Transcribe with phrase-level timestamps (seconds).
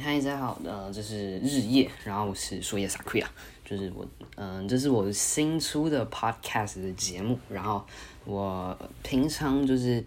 [0.00, 3.28] 嗨，大家好，呃，这是日夜，然后我是树叶萨克亚，
[3.64, 4.06] 就是我，
[4.36, 7.84] 嗯、这是我新出的 podcast 的节目，然后
[8.24, 10.02] 我平常就是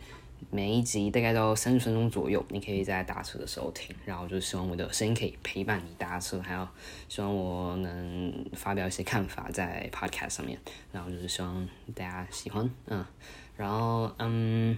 [0.50, 6.66] 每一集大概都三十分钟左右，你可以在搭车的时候听，然后就希望我的声音可以陪伴你搭车，还有
[7.10, 10.58] 希望我能发表一些看法在 podcast 上面，
[10.94, 13.06] 然后就是希望大家喜欢，嗯，
[13.58, 14.78] 然后嗯。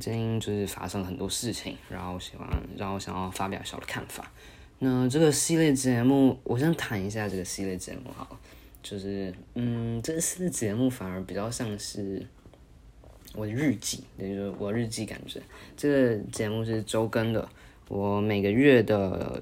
[0.00, 4.30] 最近就是发生了很多事情，然后喜欢让我想要发表小的看法。
[4.78, 8.38] 那这个系列节目，我先谈一下这个系列节目好了，
[8.82, 12.26] 就是嗯，这个系列节目反而比较像是
[13.34, 15.40] 我的日记，也就是我日记感觉。
[15.76, 17.48] 这个节目是周更的，
[17.88, 19.40] 我每个月的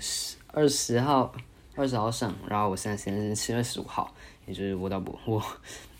[0.00, 1.32] 十二十号
[1.76, 4.12] 二十号上，然后我现在时间是七月十五号，
[4.46, 5.40] 也就是我到不我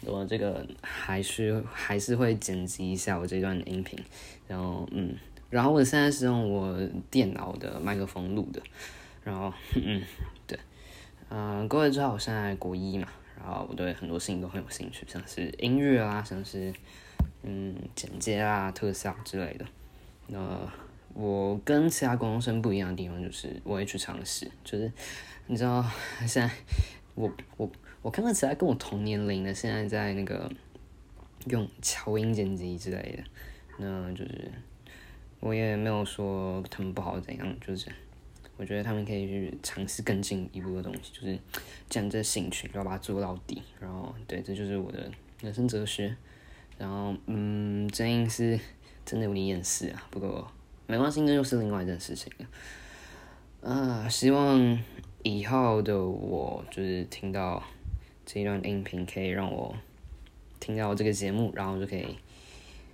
[0.07, 3.99] 我这个还是还是会剪辑一下我这段音频，
[4.47, 5.15] 然后嗯，
[5.51, 6.79] 然后我现在是用我
[7.11, 8.63] 电脑的麦克风录的，
[9.23, 10.03] 然后 嗯
[10.47, 10.59] 对，
[11.31, 16.73] 嗯、各位知道我现在国一嘛，然后我对很多事情都很有兴趣，像是音乐啊，像是
[17.43, 19.65] 嗯剪接啊、特效之类的。
[20.27, 20.61] 那
[21.13, 24.91] 我跟其他高中生不一样的地方就是我会去尝试，就是
[25.47, 25.85] 你知道
[26.21, 26.51] 现在
[27.15, 27.71] 我我
[28.05, 30.51] 我看到其他跟我同年龄的现在在那个
[31.47, 33.25] 用乔音剪辑之类的，
[33.79, 34.53] 那就是
[35.41, 37.91] 我也没有说他们不好怎样，就是
[38.59, 41.35] 我觉得他们可以去尝试更进一步的东西，就是
[41.89, 43.63] 既然这兴趣，就要把它做到底。
[43.81, 46.15] 然后对，这就是我的人生哲学。
[46.77, 48.61] 然后嗯，真音是
[49.07, 50.47] 真的有点厌世啊，不过
[50.87, 53.71] 没关系，这又是另外一件事情了。
[53.71, 54.79] 啊，希望
[55.23, 57.63] 以后的我就是听到
[58.27, 59.75] 这一段音频，可以让我
[60.61, 62.17] 听到这个节目，然后就可以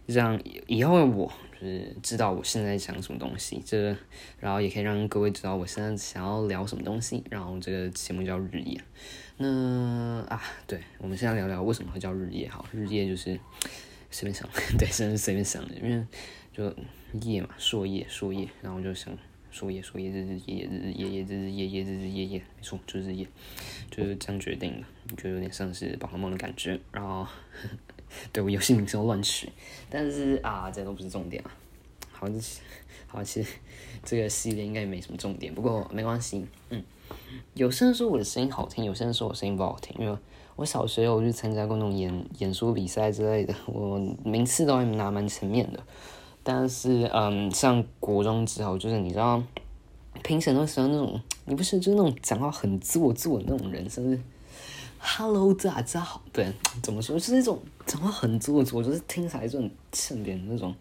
[0.06, 3.97] 让以后的我就是知道我现在讲什么东西，这
[4.39, 7.23] 然后也可以让各位知道我现在想要聊什么东西。
[7.31, 8.81] 然后这个节目叫日夜。
[9.36, 12.67] 那啊，对，我们现在聊聊为什么会叫日夜好？
[12.73, 13.39] 日夜就是
[14.11, 16.05] 随便想，对，真的是随便想的，因为
[16.52, 16.74] 就
[17.23, 19.17] 夜嘛，朔夜，朔夜，然后就想
[19.50, 23.27] 说夜，说夜，日日夜夜，日日夜夜，日日夜夜，日日夜夜，没错，就是夜，
[23.90, 26.80] 就是这样决定的，就有点像是宝可梦的感觉。
[26.92, 27.27] 然后，
[28.33, 29.48] 对我游戏名称乱取，
[29.88, 31.50] 但是啊，这都不是重点啊。
[32.12, 32.28] 好，
[33.06, 33.56] 好，其实
[34.05, 36.82] 这个系列应该也没什么重点，不过没关系，嗯。
[37.55, 40.17] 有些人说我的声音好听，有些人说我声音不好听，因为
[40.55, 45.82] 我小学有去参加过那种演演说比赛之类的，我名次都还拿蛮前面的。
[46.42, 49.42] 但是，嗯，上国中之后，就是你知道，
[50.23, 54.20] 评审都喜欢那种，你不是就是那种讲话很做作的那种人，甚至
[54.98, 56.52] “hello 大家好”，对，
[56.83, 60.74] 怎么说，就是那种讲话很做作，就是听起来就很欠扁那种，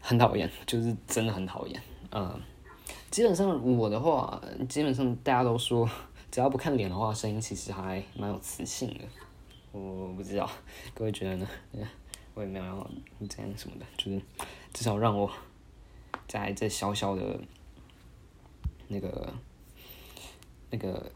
[0.00, 1.82] 很讨厌，就是真的很讨厌，
[2.12, 2.40] 嗯。
[3.10, 5.88] 基本上我的话，基本上大家都说，
[6.30, 9.00] 只要不看脸的话，声音其实还蛮有磁性的。
[9.72, 10.48] 我不知道
[10.94, 11.48] 各位觉得呢？
[12.34, 12.90] 我也没有要
[13.28, 14.22] 这样什么的，就是
[14.72, 15.30] 至少让我
[16.28, 17.40] 在这小小的
[18.88, 19.32] 那个
[20.70, 21.12] 那个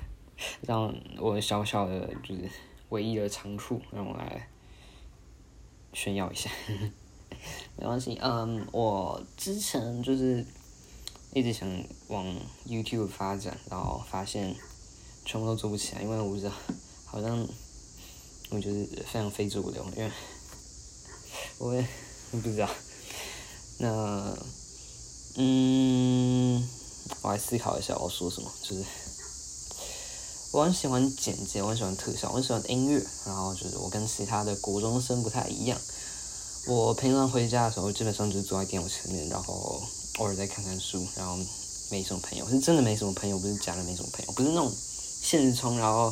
[0.62, 2.50] 让我小小的就是
[2.90, 4.48] 唯一的长处，让我来
[5.92, 6.50] 炫耀一下。
[7.76, 10.44] 没关系，嗯，我之前就是。
[11.34, 11.68] 一直想
[12.08, 12.24] 往
[12.66, 14.56] YouTube 发展，然后发现
[15.26, 16.52] 全部都做不起来，因为我不知道，
[17.04, 17.46] 好像
[18.48, 20.10] 我觉得非常非主流，因为
[21.60, 21.86] 我也
[22.30, 22.66] 不知道。
[23.78, 24.36] 那
[25.36, 26.68] 嗯，
[27.22, 28.84] 我来思考一下我要说什么，就是
[30.52, 35.78] 我很喜欢剪辑，我很喜欢特效，我很喜欢音乐，然后就是我跟其他的国中生不太一样。
[36.66, 39.82] 我平常回家的时候，基本上就坐在电脑前面，然后。
[40.18, 41.36] 偶尔再看看书，然后
[41.90, 46.10] 没什么朋友，是真的没什么朋友，不是假的没什么朋友，不是那种现实中然后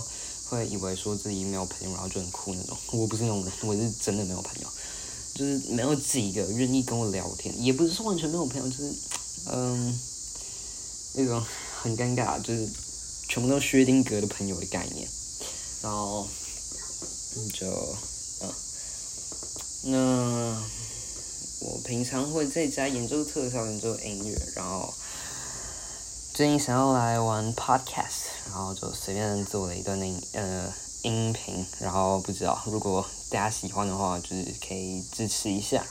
[0.51, 2.77] 会以为说自己没有朋友，然后就很酷那种。
[2.93, 4.69] 我不是那种人，我是真的没有朋友，
[5.35, 8.95] 就是没有几个愿意跟我聊天，也不是说完全没有朋友，就是
[9.53, 9.99] 嗯
[11.15, 11.45] 那种
[11.83, 12.69] 很尴尬，就是
[13.29, 15.09] 全部都是薛定谔的朋友的概念。
[15.83, 16.27] 然后
[17.53, 17.67] 就
[18.41, 18.55] 嗯
[19.85, 20.65] 那。
[21.61, 24.93] 我平常会在家研究特效、研究音乐，然后
[26.35, 30.71] 最近想要来玩 podcast，然后就随便做了一段音呃
[31.05, 35.87] 音频，然后不知道如果大家喜欢的话，就是可以支持一下，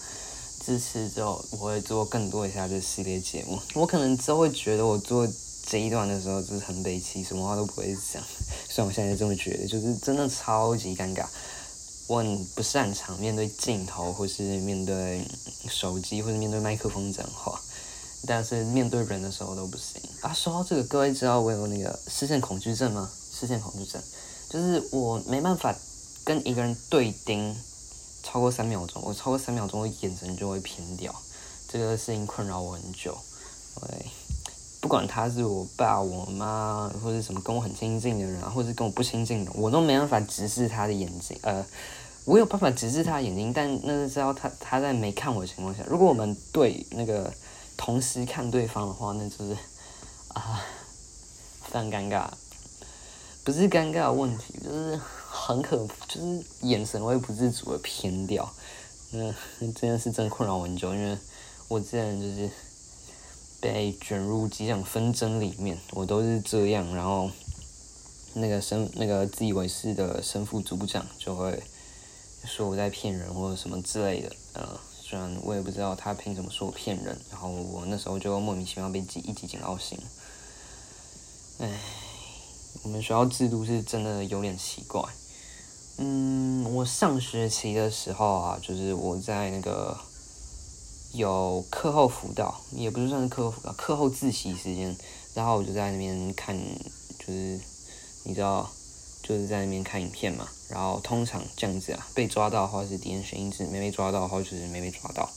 [0.66, 3.60] 支持之后我会做更多一下这系列节目。
[3.76, 5.28] 我可能之后会觉得我做
[5.66, 8.22] 这一段的时候就是很悲戚，什么话都不会讲，
[8.68, 11.26] 虽然我现在这么觉得，就是真的超级尴尬。
[12.08, 15.26] 我很不擅长面对镜头，或是面对
[15.70, 17.60] 手机，或者面对麦克风讲话。
[18.26, 20.34] 但是面对人的时候都不行啊。
[20.34, 23.10] 说到这个，各位知道我有那个视线恐惧症吗？
[23.32, 24.02] 视线恐惧症
[24.54, 25.74] 就是我没办法
[26.24, 27.58] 跟一个人对盯
[28.22, 31.12] 超过三秒钟，我超过三秒钟，我眼神就会偏掉。
[31.68, 33.18] 这个事情困扰我很久，
[33.82, 34.06] 对，
[34.80, 41.36] 不管他是我爸、我妈，或者什么跟我很亲近的人，或者跟我不亲近的，我都没办法直视他的眼睛。
[41.42, 41.66] 呃，
[42.26, 45.84] 我有办法直视他的眼睛，但那是要他他在没看我的情况下。
[45.90, 47.34] 如果我们对那个
[47.76, 49.58] 同时看对方的话，那就是
[50.28, 50.62] 啊，
[51.64, 52.30] 非常尴尬。
[53.44, 55.00] 不是尴尬的问题，就是
[55.30, 58.54] 很可，就是眼神会不自主的偏掉。
[59.12, 61.18] 那这件事真困扰我很久，因为。
[61.70, 62.52] 我之前就是
[63.60, 66.94] 被卷入几场纷争里面，我都是这样。
[66.94, 67.32] 然后
[68.34, 71.64] 那个生那个自以为是的生副组长就会
[72.46, 74.32] 说我在骗人或者什么之类的。
[74.54, 77.18] 呃，虽然我也不知道他凭什么说我骗人。
[77.32, 79.98] 然后我那时候就莫名其妙被记一级警告信。
[81.60, 81.80] 唉，
[82.84, 85.02] 我们学校制度是真的有点奇怪。
[85.98, 89.98] 嗯，我上学期的时候啊，就是我在那个。
[91.16, 94.98] 有课后辅导，也不是算是课后辅导，课后自习时间，
[95.36, 96.58] 然后我就在那边看，
[97.20, 97.60] 就是
[98.24, 98.68] 你知道，
[99.22, 100.48] 就是在那边看影片嘛。
[100.70, 105.30] 然后通常这样子啊，被抓到的话是敌人选一字，没被抓到的话就是没被抓到。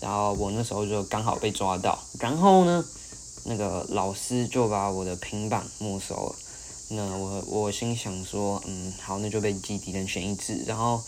[0.00, 2.84] 然后我那时候就刚好被抓到，然后呢，
[3.46, 6.36] 那个老师就把我的平板没收了。
[6.88, 11.02] 那我我心想说，嗯，好，那就被记敌人选一字，然后。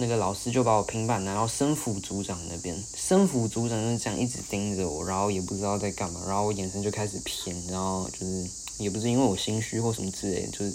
[0.00, 8.48] 那个老师就把我平板拿到生辅组长那边，生辅组长就这样一直盯着我，然后也不知道在干嘛，然后我眼神就开始偏，然后就是
[8.78, 10.72] 也不是因为我心虚或什么之类，就是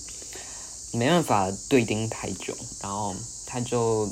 [0.92, 3.16] 没办法对盯太久，然后
[3.46, 4.10] 他就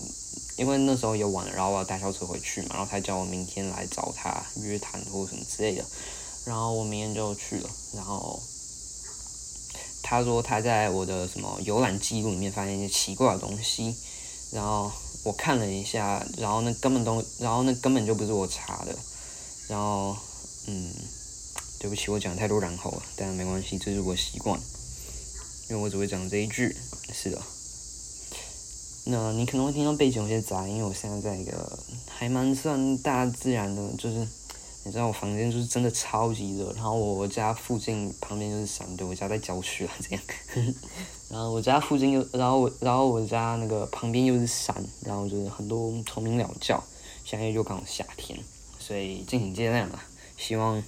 [0.55, 5.83] 因为那时候也晚了，然后我要搭校车回去嘛，然后他叫我明天来找他约谈或什么之类的，
[6.45, 8.41] 然后我明天就去了，然后
[10.11, 13.95] 他说他在我的什么游览记录里面发现一些奇怪的东西。
[14.51, 14.91] 然后
[15.23, 18.93] 我看了一下，然后那根本都，然后那根本就不是我查的，
[19.69, 20.17] 然后，
[20.67, 20.91] 嗯，
[21.79, 24.59] 对不起，我讲太多然后了，但没关系，这是我习惯，
[25.69, 26.75] 因为我只会讲这一句，
[27.13, 27.41] 是的。
[29.05, 31.79] 那你可能会听到背景有些杂音，因为我现在在一个
[32.09, 34.27] 还蛮算大自然的，就是。
[34.83, 40.23] 你知道我房间就是真的超级热，然后我家附近旁边就是山，对我家在郊区啊，这样。
[41.29, 44.75] 然后我家附近又，然后我，然后我家那个旁边又是山，
[45.05, 46.83] 然后就是很多虫鸣鸟叫。
[47.23, 48.37] 现在又刚好夏天，
[48.79, 50.03] 所以敬请见谅啊，
[50.35, 50.81] 希望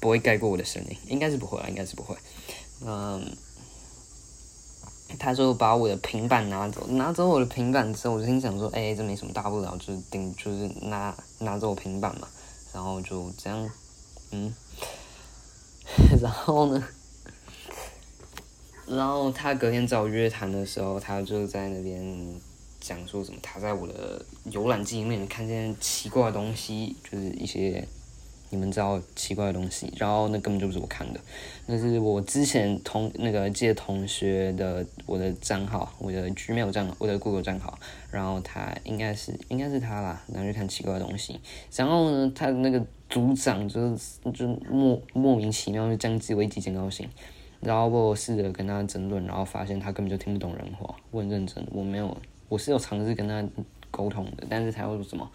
[0.00, 2.16] 不会盖过我的声音，应该是不会啊，应该是不会。
[2.84, 3.24] 嗯，
[5.16, 12.26] 他说把我的平板拿走，拿走我的平板之后，我就心想说，哎，这没什么大不了，就是顶，就是拿拿走我平板嘛。
[12.76, 13.70] 然后就这样，
[14.32, 14.54] 嗯，
[16.20, 16.84] 然后呢？
[18.86, 22.38] 然后他隔天找我约谈的时候，他就在那边
[22.78, 27.88] 讲说什么，他在我的游览记里面看见奇怪的东西，就是一些。
[28.50, 31.20] 你们知道奇怪的东西，然后那根本就不是我看的，
[31.66, 37.78] 那是我之前同那个借同学的我的账号，我的 Gmail 账号，我的 Google 账号，
[38.10, 41.40] 然后他应该是应该是他啦，然后去看奇怪的东西，
[41.74, 43.96] 然后呢，他的那个组长就
[44.32, 47.08] 就莫莫名其妙就将自为几件高兴，
[47.60, 52.16] 然后我试着跟他争论，然后发现他根本就听不懂人话，我很认真，我没有，
[52.48, 53.44] 我是有尝试跟他
[53.90, 55.30] 沟通的，但是他会说什么？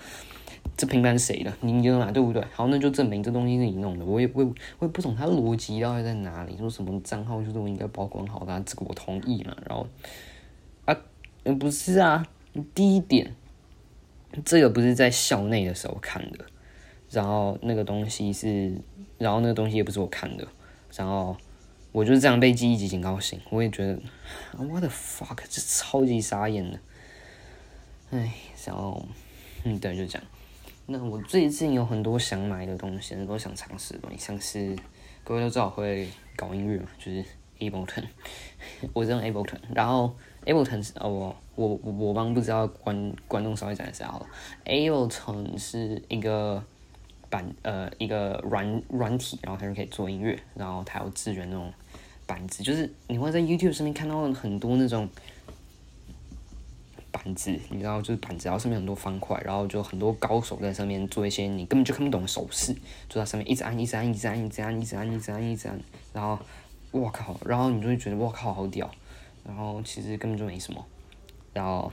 [0.77, 1.53] 这平板谁的？
[1.61, 2.43] 你用嘛，对不对？
[2.53, 4.05] 好，那就证明这东西是你弄的。
[4.05, 4.43] 我也我
[4.79, 6.57] 我也不懂他逻辑到底在哪里。
[6.57, 9.55] 说什么账号就是我应该保管好的，这个我同意嘛。
[9.67, 9.87] 然后
[10.85, 10.97] 啊，
[11.59, 12.25] 不是啊，
[12.73, 13.35] 第一点，
[14.43, 16.45] 这个不是在校内的时候看的。
[17.09, 18.73] 然后那个东西是，
[19.17, 20.47] 然后那个东西也不是我看的。
[20.95, 21.35] 然后
[21.91, 23.99] 我就是这样被记一级警告信，我也觉得
[24.57, 26.79] ，what the fuck，这超级傻眼的。
[28.11, 28.33] 哎，
[28.65, 29.05] 然后。
[29.63, 30.27] 嗯，对，就这样。
[30.91, 34.77] 那我最近有很多想买的东西，很多想尝试的东西，像是
[35.23, 36.05] 各位都知道会
[36.35, 37.23] 搞音乐嘛，就是
[37.59, 38.03] Ableton，
[38.91, 40.13] 我用 Ableton，然后
[40.45, 44.27] Ableton 是哦，我我我帮不知道观观众稍微讲一下好了
[44.65, 46.61] ，Ableton 是一个
[47.29, 51.71] 板呃一个软软体，然后它就可以做音乐，然后它有支援那种
[52.27, 55.07] 板子，就是你会在 YouTube 上面看到很多那种。
[57.23, 62.73] 板子，你知道，就是板子，然后上面很多方块，然后就很多高手在上面做一些你根本就看不懂的手势，
[63.07, 65.79] 就在上面一直按，一直按，一直按，一直按，一直按，一直按，一直按，
[66.13, 66.39] 然后，
[66.89, 68.89] 我靠，然后你就会觉得我靠好屌，
[69.45, 70.83] 然后其实根本就没什么，
[71.53, 71.91] 然后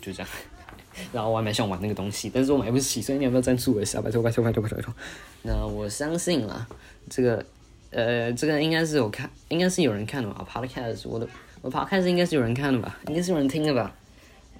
[0.00, 0.28] 就这样，
[1.12, 4.00] 然后我还蛮想玩那个东西，但是我买不起，所以你要不要赞助我一下？
[4.00, 4.94] 拜托拜托拜托拜托拜托。
[5.42, 6.66] 那我相信啦，
[7.10, 7.44] 这个
[7.90, 11.28] 呃，这个应该是有看，应该是有人看的吧？Podcast，我的
[11.64, 12.94] 我 Podcast 应该是有人看的吧？
[13.08, 13.90] 应该是有人听的吧？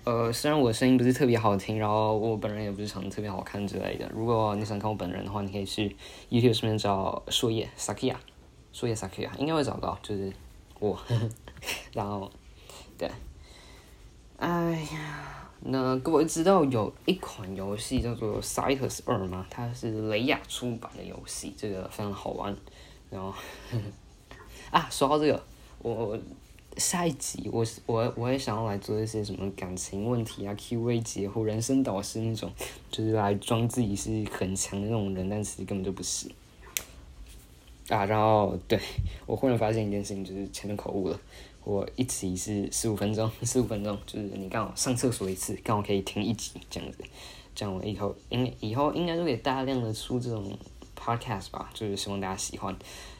[0.04, 4.10] 呃，虽然我声音不是特别好听，然后我本人也不是长得特别好看之类的。
[4.14, 5.94] 如果你想看我本人的话，你可以去
[6.30, 8.14] YouTube 上面找树叶 Sakia，
[8.72, 10.32] 树叶 Sakia 应该会找到，就是
[10.80, 10.98] 我。
[11.92, 12.32] 然后，
[12.96, 13.10] 对，
[14.38, 19.46] 哎呀，那各位知道有一款游戏叫做《Citus 二》吗？
[19.50, 22.56] 它是雷亚出版的游戏，这个非常好玩。
[23.10, 23.34] 然后，
[24.72, 25.44] 啊，说到这个，
[25.82, 26.18] 我。
[26.76, 32.50] 下一集我我我也想要来做一些什么感情问题啊，Q&A 节或人生导师那种，
[32.90, 36.28] 就是来装自己是很强的那种人，但其实根本就不是。
[37.88, 38.78] 啊，然后对
[39.26, 41.20] 我忽然发现一件事情，就是前面口误了。
[41.64, 46.98] 我一集是十五分钟， 十五分钟就是你刚好上厕所一次，刚好可以听一集这样子。
[47.54, 50.58] 这样我以后应以后应该都可以大量的出这种
[50.98, 52.76] podcast 吧，就是希望大家喜欢。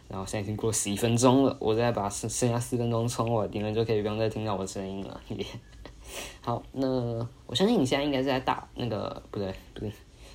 [0.08, 5.20] 然后现在已经过十一分钟了，我再把剩剩下四分钟充完，你们就可以不用再听到我的声音了。
[6.42, 6.88] 好，那
[7.46, 9.92] 我相信你现在应该是在打那个不对不对，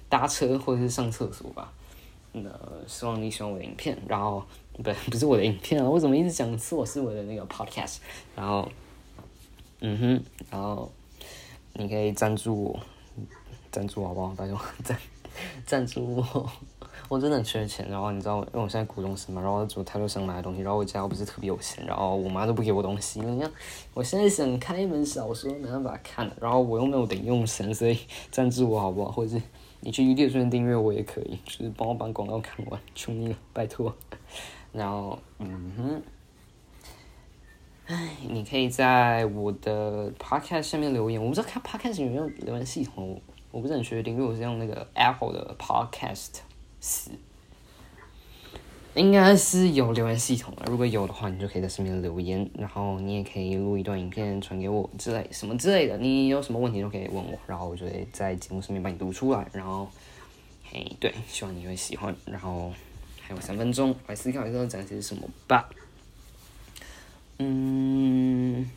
[0.10, 1.72] 搭车或者是上厕所吧。
[2.32, 2.50] 那
[2.88, 6.86] 希望你喜欢我的影片，然后不不是我的影片啊，我怎么一直讲错？
[6.86, 7.98] 是我的那个 podcast。
[8.36, 8.68] 然后，
[9.80, 10.92] 嗯哼，然后
[11.74, 12.80] 你可以赞助我，
[13.72, 14.34] 赞助好不好？
[14.36, 14.98] 大家赞
[15.66, 16.52] 赞助我。
[17.10, 23.20] 我真的缺钱，然后你知道，因为我现在股东生嘛，然后做太多想买东西，然后我家又不是特别有钱，然后我妈都不给我东西。
[23.20, 23.52] 你看，
[23.96, 27.98] 我现在想看一本小说，没办法看，然后我又没有零用钱，所以
[28.30, 29.12] 赞助我好不好？
[29.12, 29.44] 或者是
[29.80, 33.92] 你去 YouTube 上订阅我也可以，就是帮我把广告看完，求你了，拜托。
[34.72, 36.02] 然后，嗯哼，
[37.88, 46.42] 哎，你可以在我的 Podcast 下面留言，我不知道看 Podcast 有没有留言系统，我不是很确定，因为我是用那个 Apple 的 Podcast。
[46.82, 47.12] 是，
[48.96, 50.64] 应该是有留言系统的。
[50.68, 55.98] 如果有的话，你就可以在上面留言，然后你也可以录一段影片传给我之类什么之类的。
[55.98, 59.46] 你有什么问题都可以问我，然后我就会在节目上面帮你读出来。
[59.52, 59.90] 然后，
[60.64, 62.16] 嘿，对，希望你会喜欢。
[62.26, 62.72] 然后
[63.22, 65.70] 还有三分钟，来思考一下展示什么吧。
[67.40, 68.70] 嗯，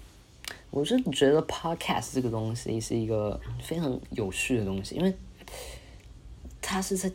[0.71, 5.15] 我是觉得 podcast 这个东西是一个非常有趣的东西，因为
[6.61, 7.11] 它是在。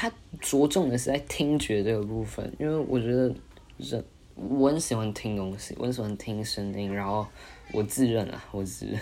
[0.00, 0.08] 他
[0.40, 3.34] 着重的是在听觉这个部分，因为我觉得
[3.78, 4.04] 人
[4.36, 6.94] 我很喜欢听东西，我很喜欢听声音。
[6.94, 7.26] 然后
[7.72, 8.96] 我自认啊，我自认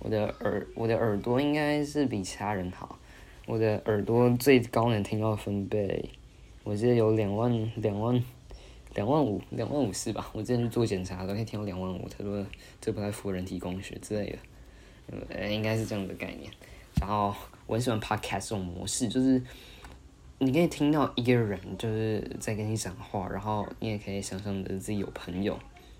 [0.00, 2.98] 我的耳我的耳朵应该是比其他人好。
[3.46, 6.10] 我的耳朵最高能听到分贝，
[6.64, 8.20] 我记得有两万两万
[8.96, 10.28] 两万五两万五是吧？
[10.32, 12.08] 我之前去做检查都可以听到两万五。
[12.08, 12.44] 他说
[12.80, 14.36] 这不太符合人体工学之类
[15.06, 16.50] 的，呃，应该是这样的概念。
[17.00, 17.32] 然后
[17.68, 19.40] 我很喜欢 podcast 这种模式，就是。
[20.42, 25.58] 你可以听到一个人就是在跟你讲话，然后你也可以想象的自己有朋友。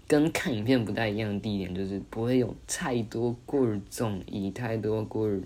[0.09, 5.39] 跟看影片不太一样的地点就是不会有太多过于综艺，太多过于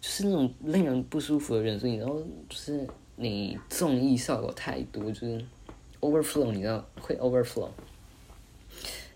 [0.00, 5.44] 就是那种令人不舒服的人，所以然后就是你综艺效果太多，就是
[6.00, 7.68] overflow，你知道会 overflow。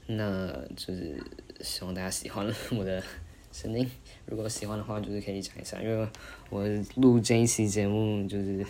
[0.06, 1.20] 那就是
[1.62, 3.02] 希望大家喜欢我的
[3.50, 3.90] 声音，
[4.24, 6.08] 如果喜欢的话，就是可以讲一下，因为
[6.48, 8.64] 我录这一期节目就是。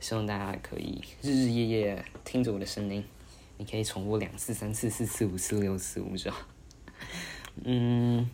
[0.00, 3.02] 希望大家可以日日夜夜听着我的声音，
[3.58, 6.34] 你可以重复两次、三次、四次、五次、六次，我不知道。
[7.64, 8.28] 嗯，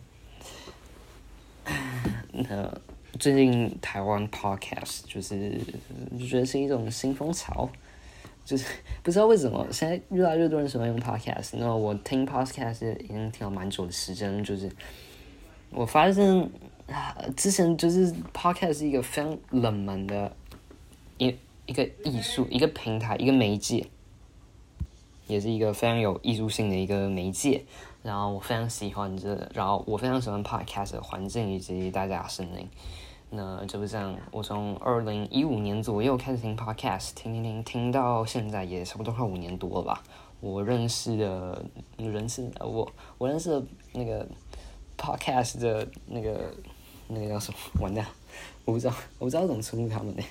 [2.33, 2.73] 那
[3.19, 5.59] 最近台湾 podcast 就是
[6.17, 7.69] 就觉得是一种新风潮，
[8.43, 8.65] 就是
[9.03, 11.51] 不知道为什么现在越来越多人喜欢用 podcast。
[11.57, 14.69] 那我听 podcast 已经听了蛮久的时间，就是
[15.69, 16.25] 我发现
[16.87, 20.35] 啊，之前就是 podcast 是一个非常冷门的。
[21.21, 21.37] 一
[21.67, 23.85] 一个艺术，一个平台，一个媒介，
[25.27, 27.63] 也是一个非常有艺术性的一个媒介。
[28.01, 32.67] 然后我非常喜欢这，然后我非常喜欢 podcast 的环境以及大家的声音。
[33.29, 40.03] 那就是这样，我从二零一五年左右开始听 podcast，听听听，听到现在也差不多快五年多了吧。
[40.39, 41.63] 我认识的，
[41.97, 43.63] 认识我我认识的
[43.93, 44.27] 那个
[44.97, 46.51] podcast 的那个
[47.07, 47.57] 那个叫什么？
[47.79, 48.03] 完蛋，
[48.65, 50.23] 我不知道，我不知道怎么称呼他们呢。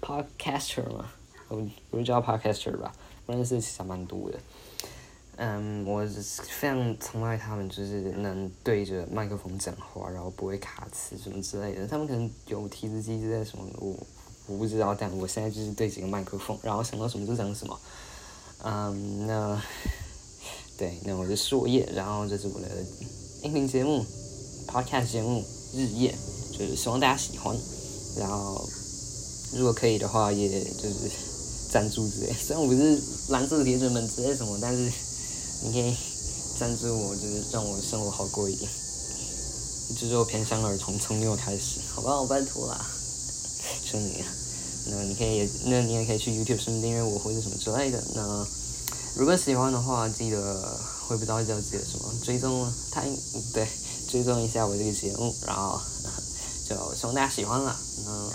[0.00, 1.10] Podcaster 嘛，
[1.48, 2.92] 我们我就叫 Podcaster 吧，
[3.26, 4.38] 认识其实蛮多的。
[5.36, 11.86] 嗯，我非常崇拜他们，就是能对着麦克风讲话，然后不会卡词什么之类的。
[11.86, 13.96] 他们可能有提词机之类什么，我
[14.46, 14.94] 我不知道。
[14.94, 17.80] 但我现在就是对几个麦克风，然后想到什么就讲什么。
[18.64, 19.62] 嗯，那
[20.76, 22.66] 对，那我是硕叶，然后这是我的
[23.42, 24.04] 音频节目
[24.66, 25.44] ，Podcast 节目。
[25.74, 26.14] 日夜，
[26.50, 27.54] 就是希望大家喜欢。
[28.18, 28.66] 然后
[29.52, 31.10] 如果可以的话，也就是
[31.70, 32.32] 赞助之类。
[32.38, 34.92] 虽然我不是蓝色铁粉们之类什么，但是
[35.62, 35.94] 你可以
[36.58, 38.70] 赞助我，就是让我生活好过一点。
[39.98, 42.86] 就是我偏向儿童，从六开始，好吧，我拜托啦，
[43.84, 44.26] 求你了。
[44.90, 48.02] 那你可以，那你也可以去 YouTube 上面订阅我或者什么之类的。
[48.14, 48.46] 那
[49.16, 50.78] 如果喜欢的话，记得
[51.08, 53.02] 我不知道叫记得什么，追踪他，
[53.54, 53.66] 对，
[54.10, 55.80] 追踪一下我这个节目，然后
[56.68, 57.74] 就希望大家喜欢了。
[58.04, 58.30] 那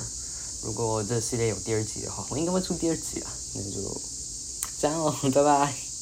[0.63, 3.31] 如果这系列有第二集的话，我应该会出第二集啊。
[3.55, 4.01] 那就
[4.79, 5.92] 这样喽，拜拜。